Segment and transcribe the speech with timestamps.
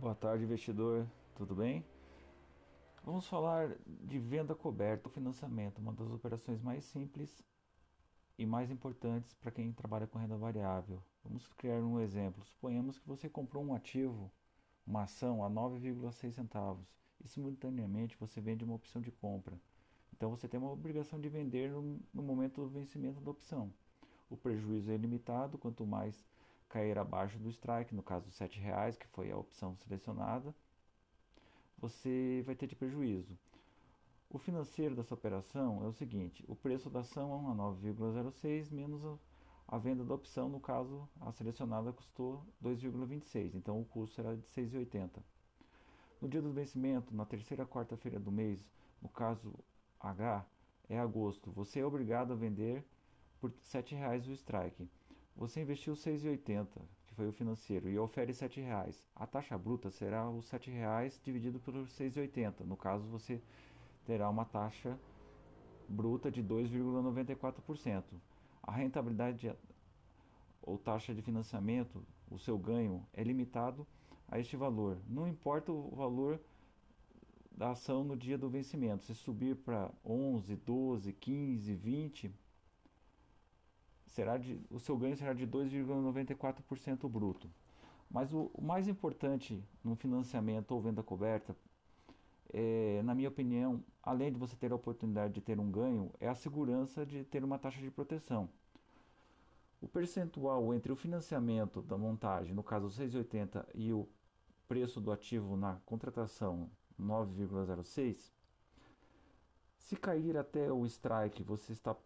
[0.00, 1.06] Boa tarde, investidor.
[1.34, 1.84] Tudo bem?
[3.04, 7.44] Vamos falar de venda coberta ou financiamento, uma das operações mais simples
[8.38, 11.02] e mais importantes para quem trabalha com renda variável.
[11.22, 12.42] Vamos criar um exemplo.
[12.46, 14.32] Suponhamos que você comprou um ativo,
[14.86, 16.88] uma ação a 9,6 centavos
[17.22, 19.60] e simultaneamente você vende uma opção de compra.
[20.14, 23.70] Então você tem uma obrigação de vender no, momento do vencimento da opção.
[24.30, 26.24] O prejuízo é limitado, quanto mais
[26.70, 30.54] cair abaixo do strike, no caso R$ reais, que foi a opção selecionada,
[31.76, 33.36] você vai ter de prejuízo.
[34.30, 39.18] O financeiro dessa operação é o seguinte: o preço da ação é 9,06 menos a,
[39.66, 44.42] a, venda da opção, no caso a selecionada custou 2,26, então o custo será de
[44.42, 45.20] 6,80.
[46.20, 48.70] No dia do vencimento, na terceira quarta-feira do mês,
[49.02, 49.52] no caso
[49.98, 50.46] H,
[50.88, 52.84] é agosto, você é obrigado a vender
[53.40, 54.88] por R$ 7,00 o strike.
[55.36, 56.66] Você investiu 6,80,
[57.06, 59.04] que foi o financeiro, e ofere R$ reais.
[59.14, 62.60] A taxa bruta será os R$ reais dividido por 6,80.
[62.60, 63.40] No caso, você
[64.04, 64.98] terá uma taxa
[65.88, 68.04] bruta de 2,94%.
[68.62, 69.52] A rentabilidade
[70.62, 73.86] ou taxa de financiamento, o seu ganho, é limitado
[74.28, 74.98] a este valor.
[75.08, 76.40] Não importa o valor
[77.50, 79.04] da ação no dia do vencimento.
[79.04, 82.32] Se subir para 11, 12, 15, 20,
[84.10, 87.48] será de, o seu ganho será de 2,94% bruto.
[88.10, 91.56] Mas o, o, mais importante no financiamento ou venda coberta,
[92.52, 96.28] é, na minha opinião, além de você ter a oportunidade de ter um ganho, é
[96.28, 98.48] a segurança de ter uma taxa de proteção.
[99.80, 104.08] O percentual entre o financiamento da montagem, no caso 6,80, e o
[104.66, 106.68] preço do ativo na contratação
[107.00, 108.32] 9,06,
[109.78, 111.96] se cair até o strike, você está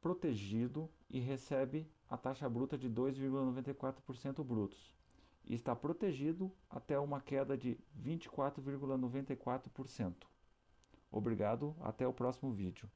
[0.00, 4.96] protegido e recebe a taxa bruta de 2,94% brutos.
[5.44, 10.26] E está protegido até uma queda de 24,94%.
[11.10, 12.88] Obrigado, até o próximo vídeo.